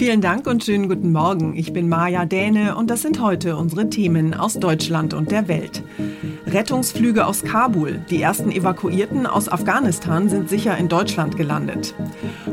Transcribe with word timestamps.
Vielen 0.00 0.22
Dank 0.22 0.46
und 0.46 0.64
schönen 0.64 0.88
guten 0.88 1.12
Morgen. 1.12 1.54
Ich 1.54 1.74
bin 1.74 1.86
Maja 1.86 2.24
Däne 2.24 2.74
und 2.74 2.88
das 2.88 3.02
sind 3.02 3.20
heute 3.20 3.58
unsere 3.58 3.90
Themen 3.90 4.32
aus 4.32 4.54
Deutschland 4.54 5.12
und 5.12 5.30
der 5.30 5.46
Welt. 5.46 5.82
Rettungsflüge 6.46 7.26
aus 7.26 7.42
Kabul. 7.42 8.00
Die 8.08 8.22
ersten 8.22 8.50
Evakuierten 8.50 9.26
aus 9.26 9.50
Afghanistan 9.50 10.30
sind 10.30 10.48
sicher 10.48 10.74
in 10.78 10.88
Deutschland 10.88 11.36
gelandet. 11.36 11.94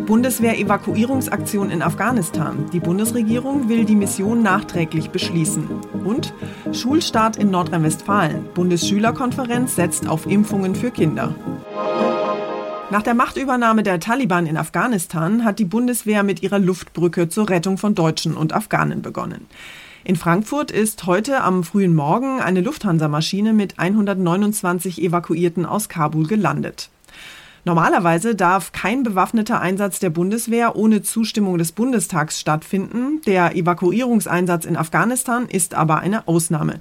Bundeswehr-Evakuierungsaktion 0.07 1.71
in 1.71 1.81
Afghanistan. 1.81 2.65
Die 2.73 2.81
Bundesregierung 2.81 3.69
will 3.69 3.85
die 3.85 3.95
Mission 3.95 4.43
nachträglich 4.43 5.11
beschließen. 5.11 5.69
Und 6.03 6.33
Schulstart 6.73 7.37
in 7.37 7.49
Nordrhein-Westfalen. 7.49 8.43
Bundesschülerkonferenz 8.55 9.77
setzt 9.77 10.09
auf 10.09 10.29
Impfungen 10.29 10.75
für 10.75 10.91
Kinder. 10.91 11.33
Nach 12.89 13.03
der 13.03 13.15
Machtübernahme 13.15 13.83
der 13.83 13.99
Taliban 13.99 14.45
in 14.45 14.55
Afghanistan 14.55 15.43
hat 15.43 15.59
die 15.59 15.65
Bundeswehr 15.65 16.23
mit 16.23 16.41
ihrer 16.41 16.57
Luftbrücke 16.57 17.27
zur 17.27 17.49
Rettung 17.49 17.77
von 17.77 17.95
Deutschen 17.95 18.37
und 18.37 18.53
Afghanen 18.53 19.01
begonnen. 19.01 19.45
In 20.05 20.15
Frankfurt 20.15 20.71
ist 20.71 21.05
heute 21.05 21.41
am 21.41 21.65
frühen 21.65 21.93
Morgen 21.93 22.39
eine 22.39 22.61
Lufthansa-Maschine 22.61 23.51
mit 23.51 23.77
129 23.77 25.01
Evakuierten 25.01 25.65
aus 25.65 25.89
Kabul 25.89 26.27
gelandet. 26.27 26.89
Normalerweise 27.65 28.35
darf 28.35 28.71
kein 28.71 29.03
bewaffneter 29.03 29.59
Einsatz 29.59 29.99
der 29.99 30.09
Bundeswehr 30.09 30.77
ohne 30.77 31.01
Zustimmung 31.01 31.57
des 31.57 31.73
Bundestags 31.73 32.39
stattfinden. 32.39 33.21
Der 33.25 33.57
Evakuierungseinsatz 33.57 34.63
in 34.63 34.77
Afghanistan 34.77 35.49
ist 35.49 35.73
aber 35.73 35.99
eine 35.99 36.29
Ausnahme. 36.29 36.79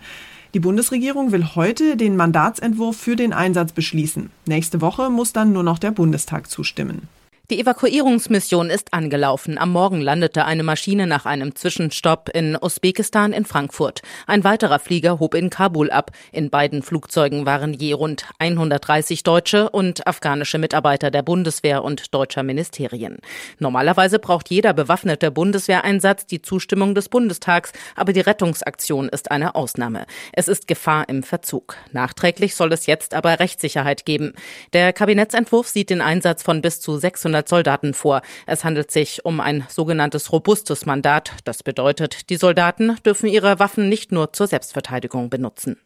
Die 0.55 0.61
Bundesregierung 0.61 1.33
will 1.33 1.55
heute 1.55 1.97
den 1.97 2.17
Mandatsentwurf 2.17 2.97
für 2.97 3.17
den 3.17 3.33
Einsatz 3.33 3.73
beschließen. 3.73 4.31
Nächste 4.47 4.81
Woche 4.81 5.11
muss 5.11 5.33
dann 5.33 5.53
nur 5.53 5.63
noch 5.63 5.79
der 5.79 5.91
Bundestag 5.91 6.51
zustimmen. 6.51 7.09
Die 7.49 7.61
Evakuierungsmission 7.61 8.71
ist 8.71 8.93
angelaufen. 8.93 9.57
Am 9.57 9.71
Morgen 9.71 10.01
landete 10.01 10.47
eine 10.47 10.65
Maschine 10.65 11.07
nach 11.07 11.27
einem 11.27 11.55
Zwischenstopp 11.55 12.29
in 12.35 12.59
Usbekistan 12.61 13.33
in 13.33 13.45
Frankfurt. 13.45 14.03
Ein 14.27 14.43
weiterer 14.43 14.81
Flieger 14.81 15.21
hob 15.21 15.33
in 15.33 15.49
Kabul 15.49 15.93
ab. 15.93 16.11
In 16.33 16.51
beiden 16.51 16.83
Flugzeugen 16.83 17.47
waren 17.47 17.73
je 17.73 17.93
rund 17.93 18.27
130 18.41 19.23
deutsche 19.23 19.71
und 19.71 20.09
afghanische 20.09 20.59
Mitarbeiter 20.59 21.13
der 21.13 21.23
Bundeswehr 21.23 21.85
und 21.85 22.13
deutscher 22.13 22.43
Ministerien. 22.43 23.19
Normalerweise 23.61 24.19
braucht 24.19 24.51
jeder 24.51 24.73
bewaffnete 24.73 25.31
Bundeswehreinsatz 25.31 26.27
die 26.27 26.43
Zustimmung 26.43 26.97
des 26.97 27.09
Bundestags, 27.09 27.71
aber 27.95 28.13
die 28.13 28.23
Rettungsaktion 28.23 29.09
ist 29.09 29.31
eine 29.31 29.55
Ausnahme. 29.55 30.07
Es 30.33 30.49
ist 30.49 30.67
Gefahr 30.67 31.09
im 31.09 31.23
Verzug. 31.23 31.77
Nachträglich 31.93 32.57
soll 32.57 32.73
es 32.73 32.87
jetzt 32.87 33.15
aber 33.15 33.39
Rechtssicherheit 33.39 34.05
geben. 34.05 34.33
Der 34.73 34.93
Kabinettsentwurf 34.93 35.69
sieht 35.69 35.91
den 35.91 36.01
Einsatz 36.01 36.43
von 36.43 36.61
bis 36.61 36.81
zu 36.81 36.99
600 36.99 37.36
500 37.37 37.49
Soldaten 37.49 37.95
vor. 37.95 38.23
Es 38.47 38.65
handelt 38.65 38.91
sich 38.91 39.25
um 39.25 39.41
ein 39.41 39.65
sogenanntes 39.69 40.33
robustes 40.33 40.87
Mandat. 40.87 41.33
Das 41.45 41.63
bedeutet, 41.63 42.31
die 42.31 42.37
Soldaten 42.37 42.97
dürfen 43.05 43.29
ihre 43.29 43.59
Waffen 43.59 43.89
nicht 43.89 44.13
nur 44.13 44.33
zur 44.33 44.47
Selbstverteidigung 44.47 45.29
benutzen. 45.29 45.77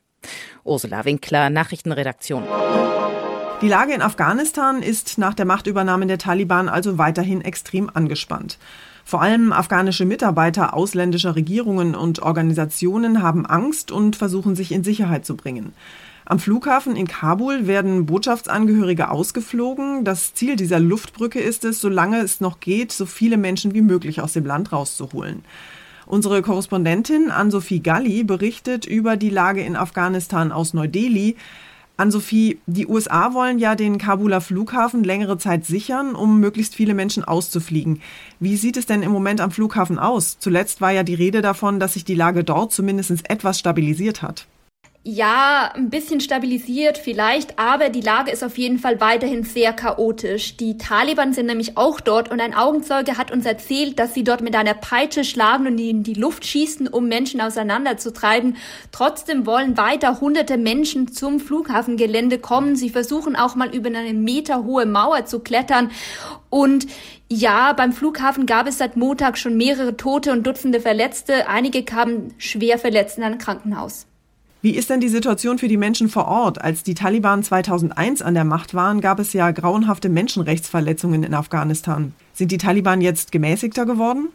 Ursula 0.65 1.05
Winkler, 1.05 1.51
Nachrichtenredaktion. 1.51 2.45
Die 3.62 3.69
Lage 3.69 3.93
in 3.93 4.03
Afghanistan 4.03 4.83
ist 4.83 5.19
nach 5.19 5.34
der 5.34 5.45
Machtübernahme 5.45 6.06
der 6.06 6.19
Taliban 6.19 6.69
also 6.69 6.98
weiterhin 6.98 7.43
extrem 7.43 7.91
angespannt. 7.93 8.59
Vor 9.05 9.23
allem 9.23 9.53
afghanische 9.53 10.05
Mitarbeiter 10.05 10.75
ausländischer 10.75 11.34
Regierungen 11.34 11.95
und 11.95 12.23
Organisationen 12.23 13.23
haben 13.23 13.45
Angst 13.45 13.91
und 13.91 14.17
versuchen 14.17 14.55
sich 14.55 14.73
in 14.73 14.84
Sicherheit 14.84 15.27
zu 15.27 15.37
bringen. 15.37 15.73
Am 16.31 16.39
Flughafen 16.39 16.95
in 16.95 17.09
Kabul 17.09 17.67
werden 17.67 18.06
Botschaftsangehörige 18.06 19.11
ausgeflogen. 19.11 20.05
Das 20.05 20.33
Ziel 20.33 20.55
dieser 20.55 20.78
Luftbrücke 20.78 21.41
ist 21.41 21.64
es, 21.64 21.81
solange 21.81 22.20
es 22.20 22.41
noch 22.41 22.61
geht, 22.61 22.92
so 22.92 23.05
viele 23.05 23.37
Menschen 23.37 23.75
wie 23.75 23.83
möglich 23.83 24.20
aus 24.20 24.34
dem 24.34 24.47
Land 24.47 24.70
rauszuholen. 24.70 25.42
Unsere 26.06 26.41
Korrespondentin 26.41 27.33
Ann-Sophie 27.33 27.83
Galli 27.83 28.22
berichtet 28.22 28.87
über 28.87 29.17
die 29.17 29.28
Lage 29.28 29.62
in 29.62 29.75
Afghanistan 29.75 30.53
aus 30.53 30.72
Neu-Delhi. 30.72 31.34
Ann-Sophie, 31.97 32.60
die 32.66 32.87
USA 32.87 33.34
wollen 33.34 33.59
ja 33.59 33.75
den 33.75 33.99
Kabuler 33.99 34.41
Flughafen 34.41 35.03
längere 35.03 35.37
Zeit 35.37 35.66
sichern, 35.66 36.15
um 36.15 36.38
möglichst 36.38 36.77
viele 36.77 36.94
Menschen 36.94 37.25
auszufliegen. 37.25 38.03
Wie 38.38 38.56
sieht 38.56 38.77
es 38.77 38.87
denn 38.87 39.03
im 39.03 39.10
Moment 39.10 39.41
am 39.41 39.50
Flughafen 39.50 39.99
aus? 39.99 40.38
Zuletzt 40.38 40.81
war 40.81 40.93
ja 40.93 41.03
die 41.03 41.15
Rede 41.15 41.43
davon, 41.43 41.81
dass 41.81 41.94
sich 41.94 42.04
die 42.04 42.15
Lage 42.15 42.44
dort 42.44 42.72
zumindest 42.72 43.28
etwas 43.28 43.59
stabilisiert 43.59 44.22
hat. 44.22 44.47
Ja, 45.03 45.72
ein 45.75 45.88
bisschen 45.88 46.21
stabilisiert 46.21 46.99
vielleicht, 46.99 47.59
aber 47.59 47.88
die 47.88 48.03
Lage 48.03 48.31
ist 48.31 48.44
auf 48.44 48.59
jeden 48.59 48.78
Fall 48.78 49.00
weiterhin 49.00 49.44
sehr 49.44 49.72
chaotisch. 49.72 50.59
Die 50.59 50.77
Taliban 50.77 51.33
sind 51.33 51.47
nämlich 51.47 51.78
auch 51.78 52.03
dort 52.03 52.31
und 52.31 52.38
ein 52.38 52.55
Augenzeuge 52.55 53.16
hat 53.16 53.31
uns 53.31 53.47
erzählt, 53.47 53.99
dass 53.99 54.12
sie 54.12 54.25
dort 54.25 54.43
mit 54.43 54.55
einer 54.55 54.75
Peitsche 54.75 55.25
schlagen 55.25 55.66
und 55.66 55.78
in 55.78 56.03
die 56.03 56.12
Luft 56.12 56.44
schießen, 56.44 56.87
um 56.87 57.09
Menschen 57.09 57.41
auseinanderzutreiben. 57.41 58.59
Trotzdem 58.93 59.47
wollen 59.47 59.78
weiter 59.78 60.21
hunderte 60.21 60.59
Menschen 60.59 61.10
zum 61.10 61.41
Flughafengelände 61.41 62.39
kommen. 62.39 62.77
Sie 62.77 62.91
versuchen 62.91 63.37
auch 63.37 63.55
mal 63.55 63.75
über 63.75 63.89
eine 63.89 64.12
meterhohe 64.12 64.84
Mauer 64.84 65.25
zu 65.25 65.41
klettern 65.41 65.91
und 66.50 66.87
ja, 67.33 67.72
beim 67.72 67.94
Flughafen 67.94 68.44
gab 68.44 68.66
es 68.66 68.77
seit 68.77 68.99
Montag 68.99 69.39
schon 69.39 69.56
mehrere 69.56 69.97
Tote 69.97 70.33
und 70.33 70.47
Dutzende 70.47 70.81
Verletzte. 70.81 71.49
Einige 71.49 71.84
kamen 71.84 72.34
schwer 72.37 72.77
verletzt 72.77 73.16
in 73.16 73.25
ein 73.25 73.39
Krankenhaus. 73.39 74.09
Wie 74.62 74.72
ist 74.76 74.91
denn 74.91 75.00
die 75.00 75.09
Situation 75.09 75.56
für 75.56 75.69
die 75.69 75.78
Menschen 75.78 76.10
vor 76.10 76.28
Ort? 76.28 76.60
Als 76.60 76.82
die 76.82 76.93
Taliban 76.93 77.43
2001 77.43 78.21
an 78.21 78.34
der 78.34 78.44
Macht 78.44 78.75
waren, 78.75 79.00
gab 79.00 79.19
es 79.19 79.32
ja 79.32 79.50
grauenhafte 79.53 80.10
Menschenrechtsverletzungen 80.10 81.22
in 81.22 81.32
Afghanistan. 81.32 82.12
Sind 82.34 82.53
die 82.53 82.59
Taliban 82.59 83.00
jetzt 83.00 83.32
gemäßigter 83.32 83.87
geworden? 83.87 84.28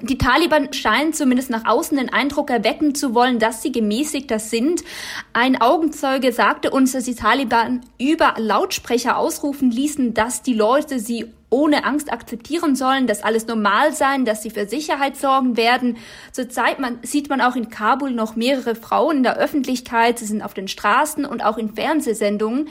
Die 0.00 0.18
Taliban 0.18 0.72
scheinen 0.72 1.12
zumindest 1.12 1.50
nach 1.50 1.66
außen 1.66 1.98
den 1.98 2.12
Eindruck 2.12 2.50
erwecken 2.50 2.94
zu 2.94 3.12
wollen, 3.12 3.40
dass 3.40 3.62
sie 3.62 3.72
gemäßigter 3.72 4.38
sind. 4.38 4.84
Ein 5.32 5.60
Augenzeuge 5.60 6.32
sagte 6.32 6.70
uns, 6.70 6.92
dass 6.92 7.04
die 7.04 7.16
Taliban 7.16 7.80
über 7.98 8.34
Lautsprecher 8.38 9.16
ausrufen 9.16 9.72
ließen, 9.72 10.14
dass 10.14 10.42
die 10.42 10.54
Leute 10.54 11.00
sie 11.00 11.26
ohne 11.52 11.84
Angst 11.84 12.12
akzeptieren 12.12 12.74
sollen, 12.74 13.06
dass 13.06 13.22
alles 13.22 13.46
normal 13.46 13.92
sein, 13.92 14.24
dass 14.24 14.42
sie 14.42 14.50
für 14.50 14.66
Sicherheit 14.66 15.16
sorgen 15.16 15.56
werden. 15.56 15.98
Zurzeit 16.32 16.78
man, 16.78 16.98
sieht 17.02 17.28
man 17.28 17.40
auch 17.40 17.56
in 17.56 17.68
Kabul 17.68 18.10
noch 18.10 18.34
mehrere 18.36 18.74
Frauen 18.74 19.18
in 19.18 19.22
der 19.22 19.36
Öffentlichkeit, 19.36 20.18
sie 20.18 20.26
sind 20.26 20.42
auf 20.42 20.54
den 20.54 20.68
Straßen 20.68 21.24
und 21.24 21.44
auch 21.44 21.58
in 21.58 21.74
Fernsehsendungen. 21.74 22.68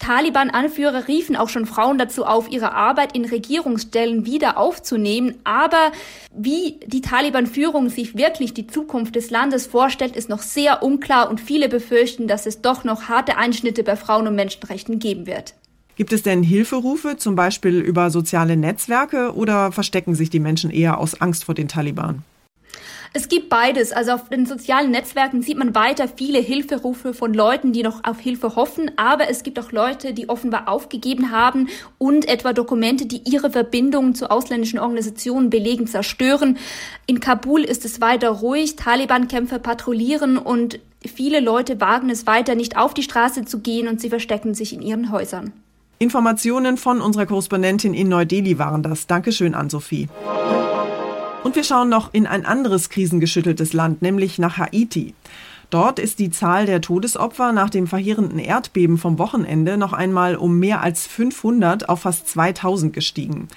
Taliban-Anführer 0.00 1.06
riefen 1.06 1.36
auch 1.36 1.50
schon 1.50 1.66
Frauen 1.66 1.98
dazu 1.98 2.24
auf, 2.24 2.50
ihre 2.50 2.72
Arbeit 2.72 3.14
in 3.14 3.26
Regierungsstellen 3.26 4.26
wieder 4.26 4.56
aufzunehmen. 4.56 5.38
Aber 5.44 5.92
wie 6.34 6.80
die 6.86 7.02
Taliban-Führung 7.02 7.90
sich 7.90 8.16
wirklich 8.16 8.54
die 8.54 8.66
Zukunft 8.66 9.14
des 9.14 9.30
Landes 9.30 9.66
vorstellt, 9.66 10.16
ist 10.16 10.28
noch 10.28 10.40
sehr 10.40 10.82
unklar 10.82 11.30
und 11.30 11.40
viele 11.40 11.68
befürchten, 11.68 12.26
dass 12.26 12.46
es 12.46 12.62
doch 12.62 12.82
noch 12.82 13.08
harte 13.08 13.36
Einschnitte 13.36 13.84
bei 13.84 13.94
Frauen- 13.94 14.26
und 14.26 14.34
Menschenrechten 14.34 14.98
geben 14.98 15.26
wird. 15.26 15.54
Gibt 16.00 16.14
es 16.14 16.22
denn 16.22 16.42
Hilferufe, 16.42 17.18
zum 17.18 17.34
Beispiel 17.34 17.78
über 17.78 18.08
soziale 18.08 18.56
Netzwerke, 18.56 19.34
oder 19.34 19.70
verstecken 19.70 20.14
sich 20.14 20.30
die 20.30 20.40
Menschen 20.40 20.70
eher 20.70 20.96
aus 20.96 21.20
Angst 21.20 21.44
vor 21.44 21.54
den 21.54 21.68
Taliban? 21.68 22.22
Es 23.12 23.28
gibt 23.28 23.50
beides. 23.50 23.92
Also 23.92 24.12
auf 24.12 24.30
den 24.30 24.46
sozialen 24.46 24.92
Netzwerken 24.92 25.42
sieht 25.42 25.58
man 25.58 25.74
weiter 25.74 26.08
viele 26.08 26.38
Hilferufe 26.38 27.12
von 27.12 27.34
Leuten, 27.34 27.74
die 27.74 27.82
noch 27.82 28.02
auf 28.02 28.18
Hilfe 28.18 28.56
hoffen. 28.56 28.90
Aber 28.96 29.28
es 29.28 29.42
gibt 29.42 29.58
auch 29.58 29.72
Leute, 29.72 30.14
die 30.14 30.30
offenbar 30.30 30.68
aufgegeben 30.68 31.32
haben 31.32 31.68
und 31.98 32.26
etwa 32.30 32.54
Dokumente, 32.54 33.04
die 33.04 33.20
ihre 33.30 33.50
Verbindungen 33.50 34.14
zu 34.14 34.30
ausländischen 34.30 34.78
Organisationen 34.78 35.50
belegen, 35.50 35.86
zerstören. 35.86 36.56
In 37.04 37.20
Kabul 37.20 37.62
ist 37.62 37.84
es 37.84 38.00
weiter 38.00 38.30
ruhig. 38.30 38.76
Taliban-Kämpfer 38.76 39.58
patrouillieren 39.58 40.38
und 40.38 40.80
viele 41.06 41.40
Leute 41.40 41.78
wagen 41.78 42.08
es 42.08 42.26
weiter, 42.26 42.54
nicht 42.54 42.78
auf 42.78 42.94
die 42.94 43.02
Straße 43.02 43.44
zu 43.44 43.58
gehen 43.58 43.86
und 43.86 44.00
sie 44.00 44.08
verstecken 44.08 44.54
sich 44.54 44.72
in 44.72 44.80
ihren 44.80 45.12
Häusern. 45.12 45.52
Informationen 46.02 46.78
von 46.78 47.02
unserer 47.02 47.26
Korrespondentin 47.26 47.92
in 47.92 48.08
Neu-Delhi 48.08 48.58
waren 48.58 48.82
das. 48.82 49.06
Dankeschön 49.06 49.54
an 49.54 49.68
Sophie. 49.68 50.08
Und 51.44 51.54
wir 51.54 51.62
schauen 51.62 51.90
noch 51.90 52.14
in 52.14 52.26
ein 52.26 52.46
anderes 52.46 52.88
krisengeschütteltes 52.88 53.74
Land, 53.74 54.00
nämlich 54.00 54.38
nach 54.38 54.56
Haiti. 54.56 55.12
Dort 55.68 55.98
ist 55.98 56.18
die 56.18 56.30
Zahl 56.30 56.64
der 56.64 56.80
Todesopfer 56.80 57.52
nach 57.52 57.68
dem 57.68 57.86
verheerenden 57.86 58.38
Erdbeben 58.38 58.96
vom 58.96 59.18
Wochenende 59.18 59.76
noch 59.76 59.92
einmal 59.92 60.36
um 60.36 60.58
mehr 60.58 60.80
als 60.80 61.06
500 61.06 61.90
auf 61.90 62.00
fast 62.00 62.28
2000 62.28 62.94
gestiegen. 62.94 63.48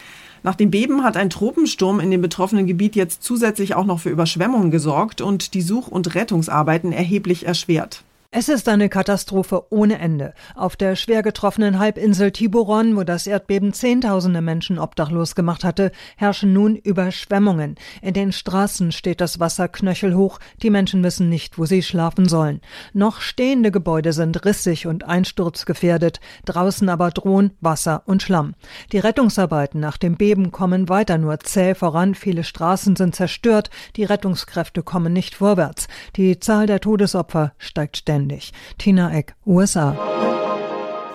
Nach 0.43 0.55
dem 0.55 0.69
Beben 0.69 1.05
hat 1.05 1.15
ein 1.15 1.29
Tropensturm 1.29 2.01
in 2.01 2.11
dem 2.11 2.21
betroffenen 2.21 2.67
Gebiet 2.67 2.97
jetzt 2.97 3.23
zusätzlich 3.23 3.73
auch 3.73 3.85
noch 3.85 4.01
für 4.01 4.09
Überschwemmungen 4.09 4.69
gesorgt 4.69 5.21
und 5.21 5.53
die 5.53 5.61
Such- 5.61 5.87
und 5.87 6.13
Rettungsarbeiten 6.13 6.91
erheblich 6.91 7.45
erschwert. 7.45 8.03
Es 8.35 8.49
ist 8.49 8.67
eine 8.67 8.89
Katastrophe 8.89 9.67
ohne 9.69 9.99
Ende. 9.99 10.33
Auf 10.55 10.75
der 10.75 10.95
schwer 10.95 11.21
getroffenen 11.21 11.77
Halbinsel 11.77 12.31
Tiburon, 12.31 12.97
wo 12.97 13.03
das 13.03 13.27
Erdbeben 13.27 13.73
Zehntausende 13.73 14.41
Menschen 14.41 14.79
obdachlos 14.79 15.35
gemacht 15.35 15.63
hatte, 15.63 15.91
herrschen 16.17 16.51
nun 16.51 16.75
Überschwemmungen. 16.75 17.75
In 18.01 18.15
den 18.15 18.31
Straßen 18.31 18.91
steht 18.91 19.21
das 19.21 19.39
Wasser 19.39 19.67
knöchelhoch. 19.67 20.39
Die 20.63 20.71
Menschen 20.71 21.03
wissen 21.03 21.29
nicht, 21.29 21.59
wo 21.59 21.67
sie 21.67 21.83
schlafen 21.83 22.27
sollen. 22.27 22.61
Noch 22.91 23.21
stehende 23.21 23.69
Gebäude 23.69 24.13
sind 24.13 24.43
rissig 24.45 24.87
und 24.87 25.03
einsturzgefährdet. 25.03 26.19
Draußen 26.45 26.89
aber 26.89 27.11
drohen 27.11 27.51
Wasser 27.61 28.01
und 28.07 28.23
Schlamm. 28.23 28.55
Die 28.93 28.97
Rettungsarbeiten 28.97 29.79
nach 29.79 29.97
dem 29.97 30.17
Beben 30.17 30.51
kommen 30.51 30.89
weiter 30.89 31.19
nur 31.19 31.39
zäh 31.41 31.75
voran. 31.75 32.15
Viele 32.15 32.43
Straßen 32.43 32.95
sind 32.95 33.13
zerstört. 33.13 33.69
Die 33.95 34.05
Rettungskräfte 34.05 34.81
kommen 34.81 35.13
nicht 35.13 35.35
vorwärts. 35.35 35.87
Die 36.15 36.39
Zahl 36.39 36.65
der 36.65 36.79
Todesopfer 36.79 37.53
steigt 37.59 37.97
ständig 37.97 38.22
ständig. 38.23 38.53
Tina 38.77 39.13
Eck, 39.13 39.35
USA. 39.45 39.97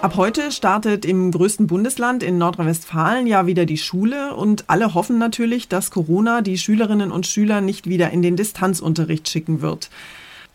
Ab 0.00 0.14
heute 0.16 0.52
startet 0.52 1.04
im 1.04 1.32
größten 1.32 1.66
Bundesland 1.66 2.22
in 2.22 2.38
Nordrhein-Westfalen 2.38 3.26
ja 3.26 3.46
wieder 3.46 3.66
die 3.66 3.78
Schule 3.78 4.34
und 4.34 4.64
alle 4.68 4.94
hoffen 4.94 5.18
natürlich, 5.18 5.68
dass 5.68 5.90
Corona 5.90 6.40
die 6.40 6.56
Schülerinnen 6.56 7.10
und 7.10 7.26
Schüler 7.26 7.60
nicht 7.60 7.88
wieder 7.88 8.10
in 8.10 8.22
den 8.22 8.36
Distanzunterricht 8.36 9.28
schicken 9.28 9.60
wird. 9.60 9.90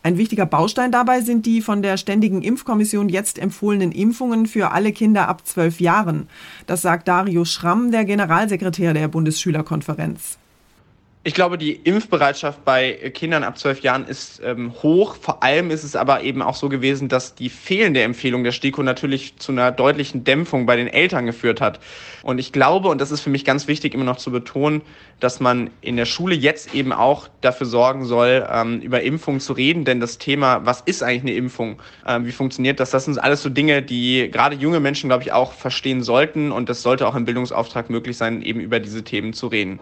Ein 0.02 0.16
wichtiger 0.16 0.46
Baustein 0.46 0.92
dabei 0.92 1.20
sind 1.20 1.44
die 1.46 1.60
von 1.60 1.82
der 1.82 1.96
Ständigen 1.96 2.42
Impfkommission 2.42 3.08
jetzt 3.08 3.38
empfohlenen 3.38 3.92
Impfungen 3.92 4.46
für 4.46 4.70
alle 4.70 4.92
Kinder 4.92 5.28
ab 5.28 5.46
zwölf 5.46 5.80
Jahren. 5.80 6.28
Das 6.66 6.82
sagt 6.82 7.08
Dario 7.08 7.44
Schramm, 7.44 7.90
der 7.90 8.04
Generalsekretär 8.04 8.94
der 8.94 9.08
Bundesschülerkonferenz. 9.08 10.38
Ich 11.26 11.32
glaube, 11.32 11.56
die 11.56 11.72
Impfbereitschaft 11.72 12.66
bei 12.66 12.92
Kindern 13.14 13.44
ab 13.44 13.56
zwölf 13.56 13.80
Jahren 13.80 14.06
ist 14.06 14.42
ähm, 14.44 14.74
hoch. 14.82 15.16
Vor 15.18 15.42
allem 15.42 15.70
ist 15.70 15.82
es 15.82 15.96
aber 15.96 16.22
eben 16.22 16.42
auch 16.42 16.54
so 16.54 16.68
gewesen, 16.68 17.08
dass 17.08 17.34
die 17.34 17.48
fehlende 17.48 18.02
Empfehlung 18.02 18.44
der 18.44 18.52
STIKO 18.52 18.82
natürlich 18.82 19.38
zu 19.38 19.50
einer 19.50 19.72
deutlichen 19.72 20.24
Dämpfung 20.24 20.66
bei 20.66 20.76
den 20.76 20.86
Eltern 20.86 21.24
geführt 21.24 21.62
hat. 21.62 21.80
Und 22.22 22.38
ich 22.38 22.52
glaube, 22.52 22.88
und 22.88 23.00
das 23.00 23.10
ist 23.10 23.22
für 23.22 23.30
mich 23.30 23.46
ganz 23.46 23.68
wichtig 23.68 23.94
immer 23.94 24.04
noch 24.04 24.18
zu 24.18 24.30
betonen, 24.30 24.82
dass 25.18 25.40
man 25.40 25.70
in 25.80 25.96
der 25.96 26.04
Schule 26.04 26.34
jetzt 26.34 26.74
eben 26.74 26.92
auch 26.92 27.28
dafür 27.40 27.66
sorgen 27.66 28.04
soll, 28.04 28.46
ähm, 28.52 28.80
über 28.82 29.00
Impfungen 29.00 29.40
zu 29.40 29.54
reden. 29.54 29.86
Denn 29.86 30.00
das 30.00 30.18
Thema, 30.18 30.66
was 30.66 30.82
ist 30.82 31.02
eigentlich 31.02 31.22
eine 31.22 31.32
Impfung, 31.32 31.80
ähm, 32.06 32.26
wie 32.26 32.32
funktioniert 32.32 32.80
das, 32.80 32.90
das 32.90 33.06
sind 33.06 33.18
alles 33.18 33.42
so 33.42 33.48
Dinge, 33.48 33.80
die 33.80 34.28
gerade 34.30 34.56
junge 34.56 34.78
Menschen, 34.78 35.08
glaube 35.08 35.22
ich, 35.22 35.32
auch 35.32 35.54
verstehen 35.54 36.02
sollten. 36.02 36.52
Und 36.52 36.68
das 36.68 36.82
sollte 36.82 37.08
auch 37.08 37.14
im 37.14 37.24
Bildungsauftrag 37.24 37.88
möglich 37.88 38.18
sein, 38.18 38.42
eben 38.42 38.60
über 38.60 38.78
diese 38.78 39.04
Themen 39.04 39.32
zu 39.32 39.46
reden. 39.46 39.80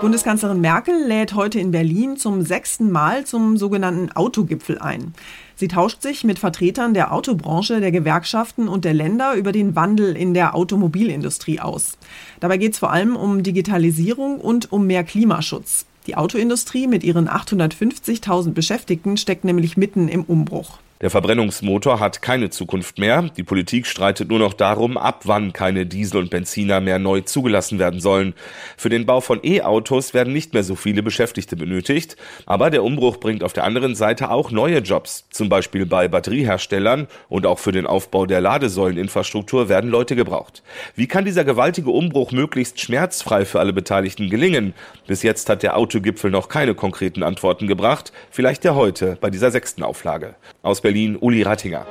Bundeskanzlerin 0.00 0.60
Merkel 0.60 0.94
lädt 1.08 1.34
heute 1.34 1.58
in 1.58 1.72
Berlin 1.72 2.16
zum 2.16 2.42
sechsten 2.42 2.92
Mal 2.92 3.24
zum 3.24 3.56
sogenannten 3.56 4.12
Autogipfel 4.12 4.78
ein. 4.78 5.12
Sie 5.56 5.66
tauscht 5.66 6.02
sich 6.02 6.22
mit 6.22 6.38
Vertretern 6.38 6.94
der 6.94 7.12
Autobranche, 7.12 7.80
der 7.80 7.90
Gewerkschaften 7.90 8.68
und 8.68 8.84
der 8.84 8.94
Länder 8.94 9.34
über 9.34 9.50
den 9.50 9.74
Wandel 9.74 10.16
in 10.16 10.34
der 10.34 10.54
Automobilindustrie 10.54 11.58
aus. 11.58 11.98
Dabei 12.38 12.58
geht 12.58 12.74
es 12.74 12.78
vor 12.78 12.92
allem 12.92 13.16
um 13.16 13.42
Digitalisierung 13.42 14.40
und 14.40 14.70
um 14.70 14.86
mehr 14.86 15.02
Klimaschutz. 15.02 15.84
Die 16.06 16.16
Autoindustrie 16.16 16.86
mit 16.86 17.02
ihren 17.02 17.28
850.000 17.28 18.52
Beschäftigten 18.52 19.16
steckt 19.16 19.42
nämlich 19.42 19.76
mitten 19.76 20.06
im 20.06 20.22
Umbruch. 20.22 20.78
Der 21.00 21.10
Verbrennungsmotor 21.10 22.00
hat 22.00 22.22
keine 22.22 22.50
Zukunft 22.50 22.98
mehr. 22.98 23.22
Die 23.36 23.44
Politik 23.44 23.86
streitet 23.86 24.30
nur 24.30 24.40
noch 24.40 24.52
darum, 24.52 24.96
ab 24.96 25.22
wann 25.26 25.52
keine 25.52 25.86
Diesel 25.86 26.18
und 26.18 26.30
Benziner 26.30 26.80
mehr 26.80 26.98
neu 26.98 27.20
zugelassen 27.20 27.78
werden 27.78 28.00
sollen. 28.00 28.34
Für 28.76 28.88
den 28.88 29.06
Bau 29.06 29.20
von 29.20 29.38
E-Autos 29.44 30.12
werden 30.12 30.32
nicht 30.32 30.54
mehr 30.54 30.64
so 30.64 30.74
viele 30.74 31.04
Beschäftigte 31.04 31.54
benötigt. 31.54 32.16
Aber 32.46 32.70
der 32.70 32.82
Umbruch 32.82 33.18
bringt 33.18 33.44
auf 33.44 33.52
der 33.52 33.62
anderen 33.62 33.94
Seite 33.94 34.30
auch 34.30 34.50
neue 34.50 34.78
Jobs. 34.78 35.28
Zum 35.30 35.48
Beispiel 35.48 35.86
bei 35.86 36.08
Batterieherstellern 36.08 37.06
und 37.28 37.46
auch 37.46 37.60
für 37.60 37.70
den 37.70 37.86
Aufbau 37.86 38.26
der 38.26 38.40
Ladesäuleninfrastruktur 38.40 39.68
werden 39.68 39.90
Leute 39.90 40.16
gebraucht. 40.16 40.64
Wie 40.96 41.06
kann 41.06 41.24
dieser 41.24 41.44
gewaltige 41.44 41.90
Umbruch 41.90 42.32
möglichst 42.32 42.80
schmerzfrei 42.80 43.44
für 43.44 43.60
alle 43.60 43.72
Beteiligten 43.72 44.30
gelingen? 44.30 44.74
Bis 45.06 45.22
jetzt 45.22 45.48
hat 45.48 45.62
der 45.62 45.76
Autogipfel 45.76 46.32
noch 46.32 46.48
keine 46.48 46.74
konkreten 46.74 47.22
Antworten 47.22 47.68
gebracht. 47.68 48.12
Vielleicht 48.32 48.64
ja 48.64 48.74
heute 48.74 49.16
bei 49.20 49.30
dieser 49.30 49.52
sechsten 49.52 49.84
Auflage. 49.84 50.34
Aus 50.62 50.80
Berlin, 50.88 51.18
Uli 51.20 51.42
Rattinger. 51.42 51.84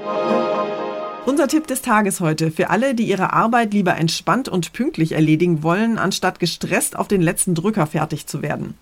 Unser 1.27 1.47
Tipp 1.47 1.67
des 1.67 1.83
Tages 1.83 2.19
heute 2.19 2.49
für 2.49 2.71
alle, 2.71 2.95
die 2.95 3.03
ihre 3.03 3.31
Arbeit 3.31 3.71
lieber 3.71 3.95
entspannt 3.95 4.49
und 4.49 4.73
pünktlich 4.73 5.11
erledigen 5.11 5.61
wollen, 5.61 5.99
anstatt 5.99 6.39
gestresst 6.39 6.95
auf 6.97 7.07
den 7.07 7.21
letzten 7.21 7.53
Drücker 7.53 7.85
fertig 7.85 8.25
zu 8.25 8.41
werden. 8.41 8.73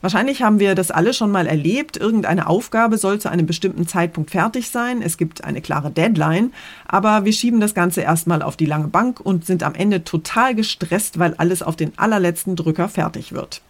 Wahrscheinlich 0.00 0.42
haben 0.44 0.60
wir 0.60 0.76
das 0.76 0.92
alle 0.92 1.12
schon 1.12 1.32
mal 1.32 1.48
erlebt. 1.48 1.96
Irgendeine 1.96 2.46
Aufgabe 2.46 2.98
soll 2.98 3.20
zu 3.20 3.30
einem 3.32 3.44
bestimmten 3.44 3.88
Zeitpunkt 3.88 4.30
fertig 4.30 4.70
sein. 4.70 5.02
Es 5.02 5.18
gibt 5.18 5.42
eine 5.42 5.60
klare 5.60 5.90
Deadline. 5.90 6.52
Aber 6.86 7.24
wir 7.24 7.32
schieben 7.32 7.58
das 7.58 7.74
Ganze 7.74 8.02
erstmal 8.02 8.42
auf 8.42 8.56
die 8.56 8.66
lange 8.66 8.86
Bank 8.86 9.18
und 9.18 9.44
sind 9.44 9.64
am 9.64 9.74
Ende 9.74 10.04
total 10.04 10.54
gestresst, 10.54 11.18
weil 11.18 11.34
alles 11.34 11.64
auf 11.64 11.74
den 11.74 11.98
allerletzten 11.98 12.54
Drücker 12.54 12.88
fertig 12.88 13.32
wird. 13.32 13.60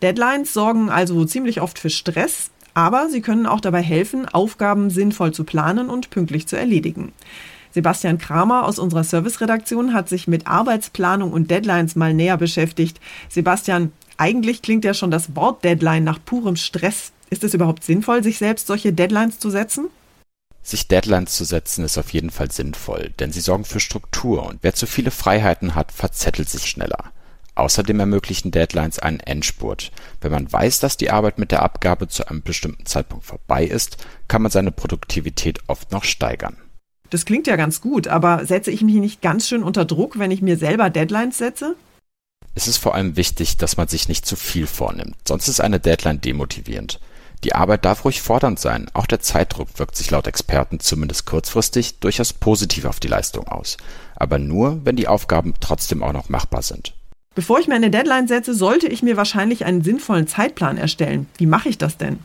Deadlines 0.00 0.54
sorgen 0.54 0.90
also 0.90 1.24
ziemlich 1.24 1.60
oft 1.60 1.80
für 1.80 1.90
Stress. 1.90 2.51
Aber 2.74 3.08
sie 3.08 3.20
können 3.20 3.46
auch 3.46 3.60
dabei 3.60 3.82
helfen, 3.82 4.28
Aufgaben 4.28 4.90
sinnvoll 4.90 5.32
zu 5.32 5.44
planen 5.44 5.88
und 5.90 6.10
pünktlich 6.10 6.46
zu 6.46 6.56
erledigen. 6.56 7.12
Sebastian 7.72 8.18
Kramer 8.18 8.66
aus 8.66 8.78
unserer 8.78 9.04
Serviceredaktion 9.04 9.94
hat 9.94 10.08
sich 10.08 10.28
mit 10.28 10.46
Arbeitsplanung 10.46 11.32
und 11.32 11.50
Deadlines 11.50 11.96
mal 11.96 12.12
näher 12.12 12.36
beschäftigt. 12.36 13.00
Sebastian, 13.28 13.92
eigentlich 14.18 14.62
klingt 14.62 14.84
ja 14.84 14.94
schon 14.94 15.10
das 15.10 15.34
Wort 15.34 15.64
Deadline 15.64 16.04
nach 16.04 16.18
purem 16.22 16.56
Stress. 16.56 17.12
Ist 17.30 17.44
es 17.44 17.54
überhaupt 17.54 17.82
sinnvoll, 17.82 18.22
sich 18.22 18.38
selbst 18.38 18.66
solche 18.66 18.92
Deadlines 18.92 19.38
zu 19.38 19.48
setzen? 19.48 19.88
Sich 20.62 20.86
Deadlines 20.86 21.34
zu 21.34 21.44
setzen 21.44 21.84
ist 21.84 21.98
auf 21.98 22.12
jeden 22.12 22.30
Fall 22.30 22.52
sinnvoll, 22.52 23.10
denn 23.18 23.32
sie 23.32 23.40
sorgen 23.40 23.64
für 23.64 23.80
Struktur 23.80 24.46
und 24.46 24.58
wer 24.62 24.74
zu 24.74 24.86
viele 24.86 25.10
Freiheiten 25.10 25.74
hat, 25.74 25.90
verzettelt 25.90 26.48
sich 26.48 26.66
schneller. 26.66 27.10
Außerdem 27.54 28.00
ermöglichen 28.00 28.50
Deadlines 28.50 28.98
einen 28.98 29.20
Endspurt. 29.20 29.92
Wenn 30.20 30.32
man 30.32 30.50
weiß, 30.50 30.80
dass 30.80 30.96
die 30.96 31.10
Arbeit 31.10 31.38
mit 31.38 31.52
der 31.52 31.62
Abgabe 31.62 32.08
zu 32.08 32.26
einem 32.26 32.42
bestimmten 32.42 32.86
Zeitpunkt 32.86 33.26
vorbei 33.26 33.64
ist, 33.64 33.98
kann 34.28 34.42
man 34.42 34.50
seine 34.50 34.72
Produktivität 34.72 35.58
oft 35.66 35.92
noch 35.92 36.04
steigern. 36.04 36.56
Das 37.10 37.26
klingt 37.26 37.46
ja 37.46 37.56
ganz 37.56 37.82
gut, 37.82 38.08
aber 38.08 38.46
setze 38.46 38.70
ich 38.70 38.80
mich 38.80 38.94
nicht 38.94 39.20
ganz 39.20 39.46
schön 39.46 39.62
unter 39.62 39.84
Druck, 39.84 40.18
wenn 40.18 40.30
ich 40.30 40.40
mir 40.40 40.56
selber 40.56 40.88
Deadlines 40.88 41.36
setze? 41.36 41.76
Es 42.54 42.66
ist 42.66 42.78
vor 42.78 42.94
allem 42.94 43.16
wichtig, 43.16 43.58
dass 43.58 43.76
man 43.76 43.88
sich 43.88 44.08
nicht 44.08 44.24
zu 44.24 44.34
viel 44.34 44.66
vornimmt, 44.66 45.16
sonst 45.28 45.48
ist 45.48 45.60
eine 45.60 45.78
Deadline 45.78 46.22
demotivierend. 46.22 47.00
Die 47.44 47.54
Arbeit 47.54 47.84
darf 47.84 48.04
ruhig 48.04 48.22
fordernd 48.22 48.60
sein, 48.60 48.88
auch 48.94 49.06
der 49.06 49.20
Zeitdruck 49.20 49.78
wirkt 49.78 49.96
sich 49.96 50.10
laut 50.10 50.26
Experten 50.26 50.80
zumindest 50.80 51.26
kurzfristig 51.26 51.98
durchaus 51.98 52.32
positiv 52.32 52.84
auf 52.84 53.00
die 53.00 53.08
Leistung 53.08 53.48
aus, 53.48 53.76
aber 54.16 54.38
nur, 54.38 54.80
wenn 54.84 54.96
die 54.96 55.08
Aufgaben 55.08 55.54
trotzdem 55.60 56.02
auch 56.02 56.12
noch 56.12 56.28
machbar 56.28 56.62
sind. 56.62 56.94
Bevor 57.34 57.58
ich 57.58 57.66
mir 57.66 57.74
eine 57.74 57.90
Deadline 57.90 58.28
setze, 58.28 58.54
sollte 58.54 58.86
ich 58.88 59.02
mir 59.02 59.16
wahrscheinlich 59.16 59.64
einen 59.64 59.82
sinnvollen 59.82 60.26
Zeitplan 60.26 60.76
erstellen. 60.76 61.26
Wie 61.38 61.46
mache 61.46 61.70
ich 61.70 61.78
das 61.78 61.96
denn? 61.96 62.18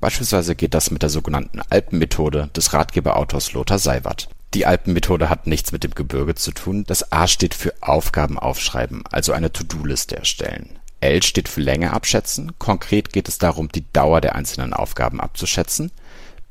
Beispielsweise 0.00 0.56
geht 0.56 0.74
das 0.74 0.90
mit 0.90 1.02
der 1.02 1.10
sogenannten 1.10 1.60
Alpenmethode 1.70 2.50
des 2.56 2.72
Ratgeberautors 2.72 3.52
Lothar 3.52 3.78
Seiwert. 3.78 4.28
Die 4.54 4.66
Alpenmethode 4.66 5.28
hat 5.28 5.46
nichts 5.46 5.72
mit 5.72 5.84
dem 5.84 5.94
Gebirge 5.94 6.34
zu 6.34 6.52
tun. 6.52 6.84
Das 6.86 7.12
A 7.12 7.28
steht 7.28 7.54
für 7.54 7.74
Aufgaben 7.80 8.38
aufschreiben, 8.38 9.04
also 9.10 9.32
eine 9.32 9.52
To-Do-Liste 9.52 10.16
erstellen. 10.16 10.78
L 11.00 11.22
steht 11.22 11.48
für 11.48 11.60
Länge 11.60 11.92
abschätzen. 11.92 12.52
Konkret 12.58 13.12
geht 13.12 13.28
es 13.28 13.38
darum, 13.38 13.68
die 13.68 13.84
Dauer 13.92 14.20
der 14.20 14.34
einzelnen 14.34 14.72
Aufgaben 14.72 15.20
abzuschätzen. 15.20 15.92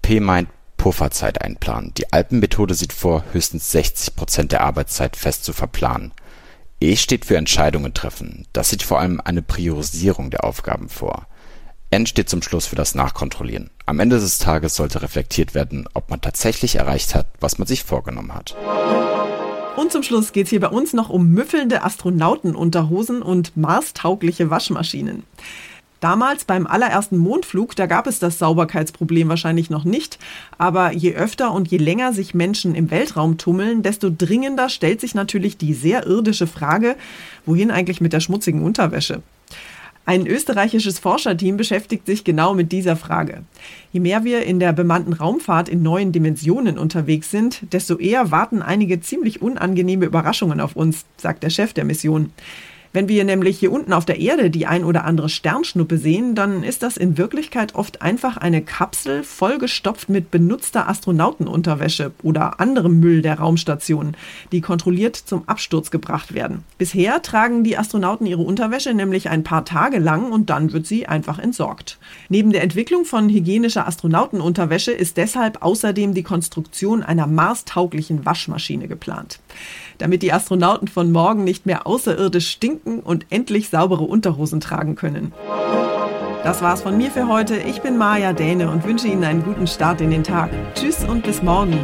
P 0.02 0.22
meint 0.22 0.50
Pufferzeit 0.78 1.42
einplanen. 1.42 1.94
Die 1.98 2.14
Alpenmethode 2.14 2.74
sieht 2.74 2.94
vor, 2.94 3.26
höchstens 3.34 3.72
60 3.72 4.16
Prozent 4.16 4.52
der 4.52 4.62
Arbeitszeit 4.62 5.18
fest 5.18 5.44
zu 5.44 5.52
verplanen. 5.52 6.14
E 6.80 6.96
steht 6.96 7.26
für 7.26 7.38
Entscheidungen 7.38 7.94
treffen. 7.96 8.46
Das 8.54 8.70
sieht 8.70 8.84
vor 8.84 9.00
allem 9.00 9.20
eine 9.24 9.42
Priorisierung 9.42 10.30
der 10.30 10.44
Aufgaben 10.44 10.90
vor. 10.90 11.26
N 11.90 12.06
steht 12.06 12.30
zum 12.30 12.44
Schluss 12.44 12.68
für 12.68 12.76
das 12.76 12.94
Nachkontrollieren. 12.94 13.72
Am 13.88 14.00
Ende 14.00 14.20
des 14.20 14.38
Tages 14.38 14.76
sollte 14.76 15.02
reflektiert 15.02 15.56
werden, 15.56 15.88
ob 15.94 16.10
man 16.10 16.22
tatsächlich 16.22 16.76
erreicht 16.76 17.16
hat, 17.16 17.28
was 17.40 17.58
man 17.58 17.68
sich 17.68 17.84
vorgenommen 17.84 18.34
hat. 18.34 18.56
Und 19.76 19.92
zum 19.92 20.04
Schluss 20.04 20.34
geht 20.34 20.46
es 20.46 20.50
hier 20.52 20.60
bei 20.60 20.68
uns 20.68 20.94
noch 20.94 21.10
um 21.10 21.30
müffelnde 21.30 21.84
Astronautenunterhosen 21.84 23.22
und 23.22 23.56
marstaugliche 23.58 24.50
Waschmaschinen. 24.50 25.24
Damals 26.00 26.46
beim 26.46 26.68
allerersten 26.68 27.18
Mondflug, 27.18 27.76
da 27.76 27.88
gab 27.88 28.06
es 28.06 28.20
das 28.20 28.38
Sauberkeitsproblem 28.38 29.30
wahrscheinlich 29.30 29.72
noch 29.72 29.84
nicht, 29.84 30.20
aber 30.60 30.94
je 30.94 31.16
öfter 31.16 31.52
und 31.52 31.70
je 31.70 31.78
länger 31.78 32.14
sich 32.14 32.36
Menschen 32.36 32.76
im 32.76 32.92
Weltraum 32.92 33.38
tummeln, 33.40 33.82
desto 33.82 34.12
dringender 34.16 34.70
stellt 34.70 35.02
sich 35.02 35.16
natürlich 35.16 35.58
die 35.58 35.74
sehr 35.74 36.06
irdische 36.06 36.46
Frage, 36.46 36.96
wohin 37.46 37.72
eigentlich 37.72 38.00
mit 38.00 38.14
der 38.14 38.20
schmutzigen 38.20 38.62
Unterwäsche? 38.62 39.24
Ein 40.08 40.26
österreichisches 40.26 41.00
Forscherteam 41.00 41.58
beschäftigt 41.58 42.06
sich 42.06 42.24
genau 42.24 42.54
mit 42.54 42.72
dieser 42.72 42.96
Frage. 42.96 43.44
Je 43.92 44.00
mehr 44.00 44.24
wir 44.24 44.44
in 44.44 44.58
der 44.58 44.72
bemannten 44.72 45.12
Raumfahrt 45.12 45.68
in 45.68 45.84
neuen 45.84 46.14
Dimensionen 46.14 46.78
unterwegs 46.78 47.30
sind, 47.30 47.62
desto 47.74 47.98
eher 47.98 48.32
warten 48.32 48.62
einige 48.62 49.02
ziemlich 49.02 49.42
unangenehme 49.42 50.06
Überraschungen 50.06 50.62
auf 50.62 50.78
uns, 50.78 51.04
sagt 51.18 51.44
der 51.44 51.50
Chef 51.50 51.74
der 51.74 51.84
Mission. 51.84 52.32
Wenn 52.94 53.08
wir 53.08 53.24
nämlich 53.24 53.60
hier 53.60 53.72
unten 53.72 53.94
auf 53.94 54.06
der 54.06 54.20
Erde 54.20 54.50
die 54.50 54.66
ein 54.66 54.84
oder 54.84 55.04
andere 55.04 55.30
Sternschnuppe 55.30 55.98
sehen, 55.98 56.36
dann 56.36 56.64
ist 56.64 56.84
das 56.84 56.98
in 56.98 57.18
Wirklichkeit 57.18 57.76
oft 57.76 58.02
einfach 58.02 58.38
eine 58.38 58.62
Kapsel 58.62 59.24
vollgestopft 59.24 60.10
mit 60.10 60.32
benutzter 60.32 60.88
Astronautenunterwäsche 60.88 62.12
oder 62.24 62.60
anderem 62.60 63.00
Müll 63.00 63.22
der 63.22 63.40
Raumstation, 63.40 64.16
die 64.52 64.62
kontrolliert 64.62 65.16
zum 65.16 65.48
Absturz 65.48 65.92
gebracht 65.92 66.34
werden. 66.34 66.64
Bisher 66.78 67.22
tragen 67.22 67.64
die 67.64 67.78
Astronauten 67.78 68.26
ihre 68.26 68.42
Unterwäsche 68.42 68.94
nämlich 68.94 69.30
ein 69.30 69.44
paar 69.44 69.66
Tage 69.66 70.00
lang 70.00 70.32
und 70.32 70.50
dann 70.50 70.72
wird 70.72 70.88
sie 70.88 71.08
einfach 71.08 71.40
entsorgt. 71.40 71.98
Neben 72.30 72.52
der 72.52 72.64
Entwicklung 72.64 73.06
von 73.06 73.30
hygienischer 73.30 73.88
Astronautenunterwäsche 73.88 74.92
ist 74.92 75.18
deshalb 75.18 75.62
außerdem 75.62 76.14
die 76.14 76.24
Konstruktion 76.24 77.04
einer 77.04 77.28
marstauglichen 77.28 78.26
Waschmaschine 78.26 78.88
geplant 78.88 79.40
damit 79.98 80.22
die 80.22 80.34
Astronauten 80.34 80.88
von 80.88 81.12
morgen 81.12 81.44
nicht 81.44 81.66
mehr 81.66 81.88
außerirdisch 81.88 82.50
stinken 82.50 82.77
und 82.84 83.26
endlich 83.30 83.70
saubere 83.70 84.04
Unterhosen 84.04 84.60
tragen 84.60 84.96
können. 84.96 85.34
Das 86.44 86.62
war's 86.62 86.82
von 86.82 86.98
mir 86.98 87.12
für 87.12 87.28
heute. 87.28 87.58
Ich 87.58 87.82
bin 87.82 87.98
Maja 87.98 88.34
Däne 88.34 88.72
und 88.72 88.86
wünsche 88.86 89.08
Ihnen 89.08 89.24
einen 89.24 89.44
guten 89.44 89.68
Start 89.68 90.02
in 90.02 90.12
den 90.12 90.24
Tag. 90.24 90.50
Tschüss 90.76 91.04
und 91.04 91.24
bis 91.24 91.42
morgen. 91.42 91.78